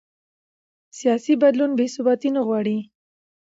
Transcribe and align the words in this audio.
سیاسي 0.97 1.33
بدلون 1.43 1.71
بې 1.77 1.85
ثباتي 1.95 2.29
نه 2.35 2.41
غواړي 2.47 2.77